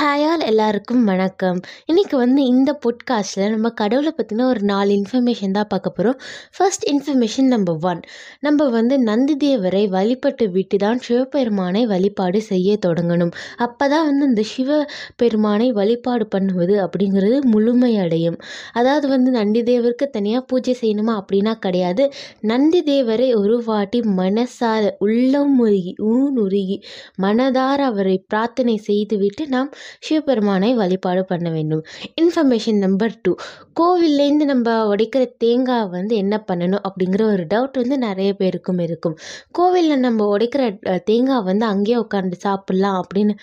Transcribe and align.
ஹாயால் 0.00 0.42
எல்லாருக்கும் 0.46 1.02
வணக்கம். 1.04 1.58
இன்றைக்கி 1.86 2.16
வந்து 2.16 2.42
இந்த 2.44 2.70
பாட்காஸ்ட்டில் 2.84 3.50
நம்ம 3.50 3.68
கடவுளை 3.70 4.12
பற்றின 4.16 4.44
ஒரு 4.44 4.60
நாலு 4.60 4.92
இன்ஃபர்மேஷன் 4.92 5.50
தான் 5.50 5.68
பார்க்க 5.68 5.90
போகிறோம் 5.90 6.16
ஃபர்ஸ்ட் 6.56 6.84
இன்ஃபர்மேஷன் 6.90 7.48
நம்பர் 7.48 7.80
ஒன் 7.82 8.00
நம்ம 8.40 8.68
வந்து 8.68 8.96
நந்திதேவரை 9.04 9.82
வழிபட்டு 9.88 10.46
விட்டு 10.50 10.76
தான் 10.76 10.98
சிவபெருமானை 10.98 11.82
வழிபாடு 11.86 12.40
செய்ய 12.42 12.78
தொடங்கணும். 12.86 13.32
அப்போ 13.56 13.88
தான் 13.88 14.06
வந்து 14.06 14.24
இந்த 14.26 14.44
சிவபெருமானை 14.52 15.68
வழிபாடு 15.72 16.26
பண்ணுவது 16.26 16.76
அப்படிங்கிறது 16.86 17.40
முழுமையடையும். 17.52 18.38
அதாவது 18.72 19.08
வந்து 19.08 19.32
நந்திதேவருக்கு 19.32 20.08
தனியாக 20.10 20.44
பூஜை 20.46 20.76
செய்யணுமா 20.80 21.16
அப்படின்னா 21.20 21.54
கிடையாது. 21.58 22.06
நந்திதேவரை 22.42 23.28
ஒரு 23.34 23.58
வாட்டி 23.64 24.00
மனசார 24.16 24.94
உள்ளம் 24.98 25.54
உருகி 25.58 25.94
ஊனுருகி 26.14 26.80
மனதார 27.22 27.78
அவரை 27.82 28.24
பிரார்த்தனை 28.28 28.78
செய்துவிட்டு 28.88 29.46
நாம் 29.48 29.70
சிவபெருமானை 30.06 30.70
வழிபாடு 30.80 31.24
பண்ண 31.32 31.48
வேண்டும். 31.56 31.82
இன்ஃபர்மேஷன் 32.22 32.80
நம்பர் 32.84 33.16
டூ 33.22 33.32
கோவில்லேருந்து 33.80 34.46
நம்ம 34.52 34.68
உடைக்கிற 34.92 35.22
தேங்காய் 35.44 35.86
வந்து 35.96 36.14
என்ன 36.22 36.34
பண்ணணும் 36.48 36.82
அப்படிங்கிற 36.88 37.22
ஒரு 37.34 37.44
டவுட் 37.52 37.76
வந்து 37.82 37.96
நிறைய 38.06 38.30
பேருக்கும் 38.40 38.80
இருக்கும். 38.86 39.16
கோவிலில் 39.58 40.04
நம்ம 40.06 40.26
உடைக்கிற 40.34 40.62
தேங்காய் 41.10 41.44
வந்து 41.50 41.64
அங்கேயே 41.72 41.98
உட்காந்து 42.04 42.36
சாப்பிட்லாம் 42.46 42.98
அப்படின்னு 43.02 43.34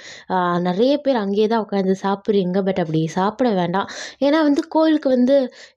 நிறைய 0.68 0.94
பேர் 1.06 1.22
அங்கேயே 1.24 1.48
தான் 1.54 1.64
உட்காந்து 1.66 1.96
சாப்பிட்றீங்க. 2.06 2.58
பட் 2.68 2.82
அப்படி 2.84 3.02
சாப்பிட 3.18 3.50
வேண்டாம். 3.62 3.88
ஏன்னா 4.26 4.40
வந்து 4.48 4.62
கோவிலுக்கு 4.76 5.10
வந்து 5.16 5.36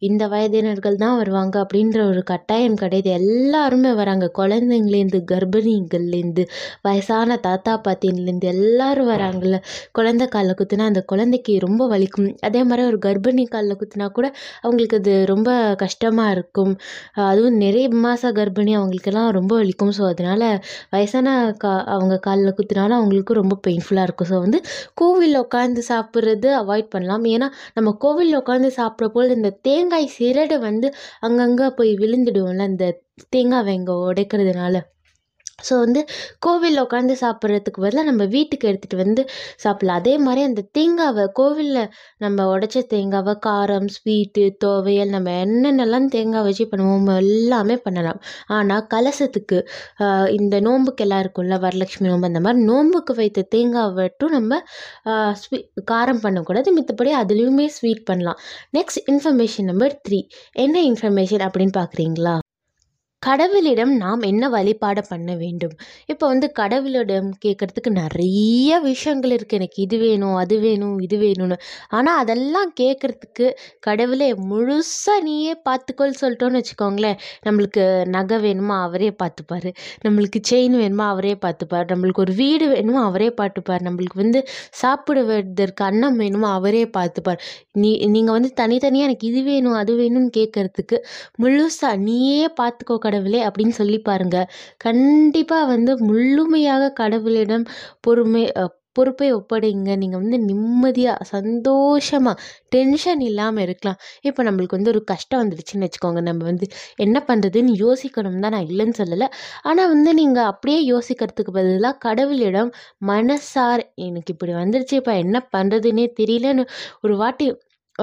இந்த 0.09 0.23
வயதினர்கள் 0.35 1.01
தான் 1.05 1.17
வருவாங்க 1.21 1.57
அப்படின்ற 1.65 1.99
ஒரு 2.13 2.23
கட்டாயம் 2.33 2.79
கிடையாது. 2.83 3.11
எல்லாருமே 3.21 3.93
வராங்க. 4.01 4.27
குழந்தைங்கலேருந்து 4.41 5.21
கர்ப்பிணிகள்லேருந்து 5.33 6.45
வயசான 6.89 7.39
தாத்தா 7.47 7.75
பாத்தின்லேருந்து 7.87 8.49
எல்லாரும் 8.55 9.11
வராங்கல்ல. 9.15 9.59
குழந்தை 9.99 10.27
கால 10.37 10.55
குத்துனா 10.61 10.85
அந்த 10.91 11.03
குழந்தைக்கு 11.11 11.53
ரொம்ப 11.67 11.83
வலிக்கும். 11.93 12.29
அதே 12.49 12.61
மாதிரி 12.63 12.85
ஒரு 12.91 12.99
கர்ப்பிணி 13.07 13.45
காலில் 13.55 13.79
குத்துனா 13.81 14.07
கூட 14.19 14.27
அவங்களுக்கு 14.63 14.99
அது 15.01 15.15
ரொம்ப 15.33 15.51
கஷ்டமாக 15.83 16.35
இருக்கும். 16.37 16.73
அதுவும் 17.31 17.59
நிறைய 17.65 17.87
மாத 18.05 18.33
கர்ப்பிணி 18.39 18.75
அவங்களுக்கெல்லாம் 18.79 19.31
ரொம்ப 19.39 19.53
வலிக்கும். 19.61 19.93
ஸோ 19.99 20.05
அதனால் 20.13 20.47
வயசான 20.95 21.29
கா 21.59 21.73
அவங்க 21.97 22.17
காலில் 22.29 22.57
குத்துனாலும் 22.59 22.99
அவங்களுக்கு 22.99 23.41
ரொம்ப 23.41 23.59
பெயின்ஃபுல்லாக 23.67 24.09
இருக்கும். 24.09 24.31
ஸோ 24.33 24.39
வந்து 24.47 24.61
கோவிலில் 24.95 25.43
உட்காந்து 25.45 25.83
சாப்பிட்றது 25.91 26.51
அவாய்ட் 26.63 26.93
பண்ணலாம். 26.95 27.27
ஏன்னா 27.35 27.49
நம்ம 27.75 27.95
கோவிலில் 28.05 28.41
உட்காந்து 28.43 28.71
சாப்பிட்ற 28.81 29.09
போல் 29.09 29.37
இந்த 29.39 29.51
தேங்காய் 29.69 30.15
சிரடு 30.19 30.59
வந்து 30.69 30.89
அங்கங்கே 31.21 31.69
போய் 31.81 31.93
விழுந்துடுவோம்ல 32.03 32.71
அந்த 32.71 32.87
தேங்காய் 33.31 33.67
வெங்க 33.67 33.93
உடைக்கிறதுனால. 34.09 34.77
ஸோ 35.69 35.75
வந்து 35.85 36.01
கோவிலில் 36.47 36.83
உட்காந்து 36.85 37.15
சாப்பிட்றதுக்கு 37.23 37.85
பதிலாக 37.85 38.07
நம்ம 38.11 38.25
வீட்டுக்கு 38.37 38.69
எடுத்துகிட்டு 38.71 39.03
வந்து 39.05 39.23
சாப்பிட்லாம். 39.65 40.01
அதே 40.03 40.15
மாதிரி 40.27 40.43
அந்த 40.49 40.63
தேங்காவை 40.79 41.25
கோவிலில் 41.41 41.83
நம்ம 42.25 42.47
உடச்ச 42.55 42.79
தேங்காவை 42.95 43.35
காரம் 43.49 43.89
ஸ்வீட்டு 43.97 44.45
துவையல் 44.65 45.15
நம்ம 45.17 45.35
என்னென்னலாம் 45.45 46.09
தேங்காய் 46.17 46.47
வச்சு 46.49 46.67
பண்ணுவோமோ 46.73 47.15
எல்லாமே 47.25 47.77
பண்ணலாம். 47.87 48.21
ஆனால் 48.59 48.85
கலசத்துக்கு 48.95 49.59
இந்த 50.39 50.55
நோம்புக்கு 50.69 51.05
எல்லாம் 51.07 51.23
இருக்கும்ல 51.25 51.59
வரலட்சுமி 51.67 52.09
நோம்பு 52.11 52.31
அந்த 52.33 52.43
மாதிரி 52.47 52.65
நோம்புக்கு 52.71 53.15
வைத்த 53.21 53.47
தேங்காய் 53.57 53.97
மட்டும் 54.01 54.35
நம்ம 54.39 54.61
ஸ்வீ 55.43 55.59
காரம் 55.93 56.23
பண்ணக்கூடாது. 56.27 56.69
மித்தபடி 56.79 57.13
அதுலேயுமே 57.23 57.67
ஸ்வீட் 57.79 58.07
பண்ணலாம். 58.11 58.39
நெக்ஸ்ட் 58.79 59.03
இன்ஃபர்மேஷன் 59.13 59.69
நம்பர் 59.73 59.97
த்ரீ 60.09 60.21
என்ன 60.65 60.77
இன்ஃபர்மேஷன் 60.91 61.45
அப்படின்னு 61.49 61.75
பார்க்குறீங்களா? 61.81 62.37
கடவுளிடம் 63.23 63.91
நாம் 64.03 64.23
என்ன 64.29 64.45
வழிபாடு 64.55 65.03
பண்ண 65.09 65.31
வேண்டும்? 65.41 65.73
இப்போ 66.13 66.25
வந்து 66.33 66.47
கடவுளிடம் 66.61 67.27
கேட்குறதுக்கு 67.45 67.91
நிறைய 67.99 68.79
விஷயங்கள் 68.87 69.35
இருக்குது 69.37 69.59
எனக்கு 69.59 69.79
இது 69.85 69.97
வேணும் 70.05 70.37
அது 70.43 70.57
வேணும் 70.63 70.95
இது 71.07 71.17
வேணும்னு. 71.25 71.57
ஆனால் 71.97 72.19
அதெல்லாம் 72.23 72.71
கேட்குறதுக்கு 72.81 73.47
கடவுளே 73.89 74.29
முழுசாக 74.53 75.25
நீயே 75.27 75.53
பார்த்துக்கோள் 75.69 76.17
சொல்லிட்டோன்னு 76.23 76.61
வச்சுக்கோங்களேன். 76.61 77.19
நம்மளுக்கு 77.49 77.85
நகை 78.17 78.39
வேணுமா 78.47 78.79
அவரே 78.87 79.11
பார்த்துப்பார். 79.23 79.69
நம்மளுக்கு 80.07 80.43
செயின் 80.51 80.79
வேணுமா 80.83 81.09
அவரே 81.15 81.35
பார்த்துப்பார். 81.45 81.87
நம்மளுக்கு 81.93 82.25
ஒரு 82.27 82.37
வீடு 82.41 82.69
வேணுமா 82.75 83.03
அவரே 83.11 83.31
பார்த்துப்பார். 83.43 83.85
நம்மளுக்கு 83.89 84.19
வந்து 84.25 84.43
சாப்பிடுவதற்கு 84.83 85.85
அன்னம் 85.91 86.19
வேணுமா 86.23 86.51
அவரே 86.61 86.85
பார்த்துப்பார். 86.99 87.43
நீ 87.83 87.93
நீங்கள் 88.17 88.39
வந்து 88.39 88.53
தனித்தனியாக 88.63 89.09
எனக்கு 89.11 89.29
இது 89.35 89.45
வேணும் 89.53 89.79
அது 89.83 89.93
வேணும்னு 90.03 90.33
கேட்குறதுக்கு 90.41 90.97
முழுசா 91.45 91.93
நீயே 92.09 92.43
பார்த்துக்கோ 92.63 92.97
கடவுளே 93.11 93.43
அப்படின்னு 93.51 93.77
சொல்லி 93.83 94.01
பாருங்க. 94.11 94.39
கண்டிப்பாக 94.89 95.71
வந்து 95.75 95.95
முழுமையாக 96.11 96.93
கடவுளிடம் 97.03 97.67
பொறுமை 98.07 98.45
பொறுப்பை 98.99 99.29
ஒப்படைங்க. 99.37 99.91
நீங்கள் 100.03 100.21
வந்து 100.23 100.39
நிம்மதியாக 100.47 101.27
சந்தோஷமாக 101.33 102.41
டென்ஷன் 102.75 103.23
இல்லாமல் 103.29 103.65
இருக்கலாம். 103.67 103.99
இப்போ 104.29 104.41
நம்மளுக்கு 104.49 104.79
வந்து 104.79 104.93
ஒரு 104.95 105.03
கஷ்டம் 105.11 105.41
வந்துடுச்சுன்னு 105.43 105.87
வச்சுக்கோங்க. 105.87 106.21
நம்ம 106.29 106.45
வந்து 106.51 106.67
என்ன 107.05 107.19
பண்ணுறதுன்னு 107.29 107.75
யோசிக்கணும் 107.85 108.43
தான் 108.47 108.55
நான் 108.57 108.69
இல்லைன்னு 108.73 108.99
சொல்லலை. 109.03 109.29
ஆனால் 109.71 109.91
வந்து 109.95 110.13
நீங்கள் 110.21 110.51
அப்படியே 110.53 110.81
யோசிக்கிறதுக்கு 110.93 111.55
பதிலாக 111.59 112.01
கடவுளிடம் 112.07 112.73
மனசார் 113.13 113.85
எனக்கு 114.09 114.35
இப்படி 114.37 114.55
வந்துருச்சு 114.63 114.97
இப்போ 115.03 115.15
என்ன 115.25 115.39
பண்ணுறதுன்னே 115.57 116.07
தெரியலன்னு 116.21 116.67
ஒரு 117.05 117.17
வாட்டி 117.23 117.49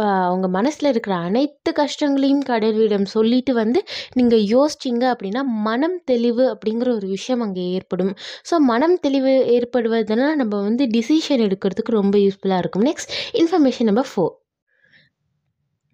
அவங்க 0.01 0.47
மனசில் 0.47 0.89
இருக்கிற 0.89 1.15
அனைத்து 1.15 1.71
கஷ்டங்களையும் 1.73 2.43
கடவுளிடம் 2.49 3.07
சொல்லிட்டு 3.15 3.53
வந்து 3.53 3.79
நீங்கள் 4.13 4.43
யோசிச்சிங்க 4.55 5.05
அப்படின்னா 5.13 5.43
மனம் 5.67 5.97
தெளிவு 6.05 6.45
அப்படிங்கிற 6.53 6.89
ஒரு 6.95 7.07
விஷயம் 7.07 7.41
அங்கே 7.41 7.65
ஏற்படும். 7.71 8.13
ஸோ 8.51 8.57
மனம் 8.71 8.97
தெளிவு 8.99 9.35
ஏற்படுவதுனால் 9.57 10.35
நம்ம 10.35 10.61
வந்து 10.61 10.85
டிசிஷன் 10.97 11.45
எடுக்கிறதுக்கு 11.47 11.99
ரொம்ப 12.01 12.17
யூஸ்ஃபுல்லாக 12.17 12.63
இருக்கும். 12.65 12.87
நெக்ஸ்ட் 12.91 13.13
இன்ஃபர்மேஷன் 13.33 13.89
நம்பர் 13.91 14.11
ஃபோர் 14.13 14.33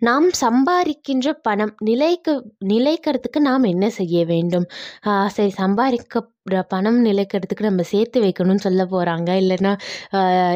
நாம் 0.07 0.25
சம்பாதிக்கின்ற 0.41 1.27
பணம் 1.47 1.73
நிலைக்க 1.89 2.29
நிலைக்கிறதுக்கு 2.71 3.39
நாம் 3.47 3.65
என்ன 3.71 3.85
செய்ய 3.97 4.17
வேண்டும்? 4.31 4.65
சரி 5.35 5.51
சம்பாதிக்க 5.59 6.21
பணம் 6.71 6.97
நிலைக்கிறதுக்கு 7.07 7.65
நம்ம 7.67 7.83
சேர்த்து 7.91 8.17
வைக்கணும்னு 8.23 8.63
சொல்ல 8.65 8.81
போகிறாங்க 8.93 9.29
இல்லைன்னா 9.41 9.71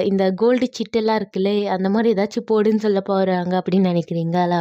இந்த 0.09 0.23
கோல்டு 0.41 0.67
சிட்டெல்லாம் 0.77 1.19
இருக்குல்ல 1.19 1.51
அந்த 1.75 1.87
மாதிரி 1.93 2.09
ஏதாச்சும் 2.15 2.47
போடுன்னு 2.51 2.83
சொல்ல 2.85 3.01
போகிறாங்க 3.09 3.53
அப்படின்னு 3.59 3.91
நினைக்கிறீங்களா? 3.91 4.59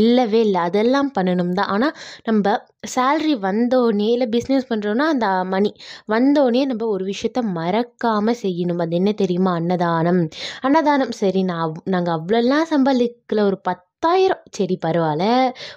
இல்லவே 0.00 0.40
இல்லை. 0.46 0.60
அதெல்லாம் 0.68 1.10
பண்ணணும் 1.18 1.54
தான் 1.60 1.70
ஆனால் 1.74 1.94
நம்ம 2.28 2.56
சேல்ரி 2.96 3.34
வந்தோடனே 3.46 4.08
இல்லை 4.16 4.28
பிஸ்னஸ் 4.36 4.68
பண்ணுறோன்னா 4.72 5.06
அந்த 5.14 5.28
மணி 5.54 5.70
வந்தோடனே 6.14 6.64
நம்ம 6.72 6.88
ஒரு 6.96 7.06
விஷயத்த 7.12 7.42
மறக்காமல் 7.60 8.40
செய்யணும். 8.44 8.82
அது 8.86 8.98
என்ன 9.00 9.12
தெரியுமா? 9.22 9.54
அன்னதானம். 9.60 10.22
அன்னதானம் 10.66 11.14
சரி 11.22 11.42
நான் 11.52 11.78
நாங்கள் 11.96 12.16
அவ்வளோலாம் 12.18 12.70
சம்பாதிக்கல. 12.74 13.46
ஒரு 13.50 13.60
பத்தாயிரம். 14.04 14.40
சரி 14.56 14.74
பரவாயில்ல. 14.84 15.26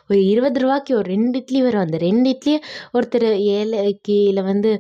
ஒரு 0.10 0.18
இருபது 0.32 0.60
ரூபாய்க்கு 0.64 0.92
ஒரு 1.00 1.08
ரெண்டு 1.14 1.38
இட்லி 1.42 1.60
வரும். 1.66 1.84
அந்த 1.86 1.98
ரெண்டு 2.06 2.28
இட்லியை 2.34 2.60
ஒருத்தர் 2.96 3.26
ஏழைக்கு 3.58 4.16
இல்லை 4.30 4.44
வந்து 4.50 4.72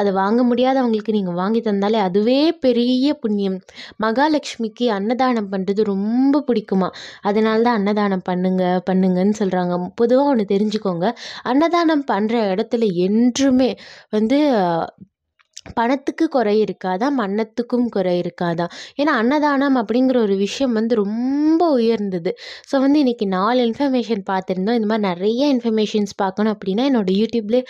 அதை 0.00 0.10
வாங்க 0.20 0.40
முடியாதவங்களுக்கு 0.50 1.16
நீங்கள் 1.16 1.38
வாங்கி 1.40 1.60
தந்தாலே 1.66 1.98
அதுவே 2.06 2.38
பெரிய 2.66 3.16
புண்ணியம். 3.24 3.58
மகாலட்சுமிக்கு 4.04 4.86
அன்னதானம் 4.98 5.50
பண்ணுறது 5.52 5.84
ரொம்ப 5.92 6.42
பிடிக்குமா? 6.48 6.88
அதனால 7.30 7.58
தான் 7.68 7.78
அன்னதானம் 7.80 8.26
பண்ணுங்க 8.30 8.64
பண்ணுங்கன்னு 8.90 9.36
சொல்கிறாங்க 9.42 9.76
பொதுவாக 10.02 10.32
ஒன்று 10.32 10.46
தெரிஞ்சுக்கோங்க. 10.54 11.06
அன்னதானம் 11.52 12.06
பண்ணுற 12.12 12.34
இடத்துல 12.54 12.90
என்றுமே 13.08 13.70
வந்து 14.16 14.40
பணத்துக்கு 15.78 16.26
குறை 16.28 16.54
இருக்காதா? 16.64 17.06
மன்னத்துக்கும் 17.20 17.86
குறை 17.94 18.14
இருக்காதா? 18.22 18.66
ஏன்னா 19.00 19.12
அன்னதானம் 19.20 19.76
அப்படிங்கிற 19.80 20.16
ஒரு 20.26 20.36
விஷயம் 20.44 20.76
வந்து 20.78 20.94
ரொம்ப 21.02 21.62
உயர்ந்தது. 21.78 22.32
ஸோ 22.70 22.74
வந்து 22.84 22.98
இன்றைக்கி 23.04 23.26
நாலு 23.36 23.60
இன்ஃபர்மேஷன் 23.68 24.22
பார்த்துருந்தோம். 24.30 24.78
இந்த 24.80 24.88
மாதிரி 24.90 25.06
நிறைய 25.10 25.42
இன்ஃபர்மேஷன்ஸ் 25.54 26.14
பார்க்கணும் 26.22 26.54
அப்படின்னா 26.56 26.84
என்னோடய 26.90 27.16
யூடியூப்லேயே 27.20 27.64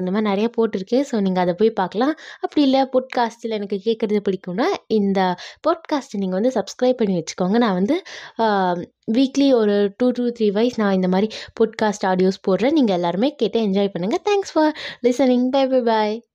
இந்த 0.00 0.10
மாதிரி 0.14 0.28
நிறைய 0.30 0.48
போட்டிருக்கேன் 0.56 1.06
ஸோ 1.10 1.20
நீங்கள் 1.26 1.44
அதை 1.44 1.54
போய் 1.60 1.72
பார்க்கலாம். 1.82 2.14
அப்படி 2.44 2.62
இல்லை 2.68 2.82
பாட்காஸ்ட்டில் 2.96 3.56
எனக்கு 3.58 3.78
கேட்குறது 3.86 4.20
பிடிக்கும்னா 4.28 4.68
இந்த 5.00 5.20
பாட்காஸ்ட்டை 5.68 6.20
நீங்கள் 6.24 6.40
வந்து 6.40 6.52
சப்ஸ்கிரைப் 6.58 7.00
பண்ணி 7.02 7.16
வச்சுக்கோங்க. 7.20 7.58
நான் 7.66 7.78
வந்து 7.80 7.96
வீக்லி 9.16 9.48
ஒரு 9.60 9.74
டூ 9.98 10.06
டூ 10.16 10.26
த்ரீ 10.36 10.46
வைஸ் 10.58 10.78
நான் 10.82 10.96
இந்த 10.98 11.08
மாதிரி 11.14 11.28
பாட்காஸ்ட் 11.60 12.06
ஆடியோஸ் 12.10 12.44
போடுறேன். 12.48 12.76
நீங்கள் 12.78 12.98
எல்லாருமே 12.98 13.30
கேட்டு 13.42 13.66
என்ஜாய் 13.68 13.92
பண்ணுங்கள் 13.96 14.24
thanks 14.30 14.54
for 14.56 14.72
listening 15.08 15.48
bye 15.56 15.64
bye 15.72 15.82
bye 15.90 16.16